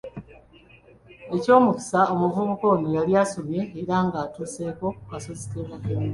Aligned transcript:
Eky'omukisa 1.35 1.99
omuvubuka 2.13 2.65
ono 2.73 2.87
yali 2.97 3.13
asomye 3.23 3.61
era 3.81 3.95
nga 4.05 4.17
atuuseeko 4.25 4.85
ku 4.97 5.03
kasozi 5.11 5.45
ke 5.51 5.59
Makerere. 5.69 6.07